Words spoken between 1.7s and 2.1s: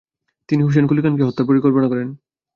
করেন।